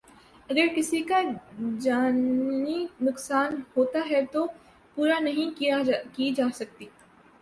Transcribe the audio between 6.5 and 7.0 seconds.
سکتی